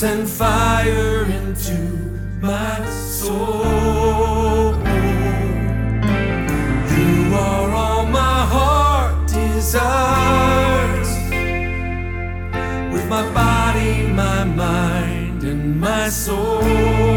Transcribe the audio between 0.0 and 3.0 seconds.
send fire into my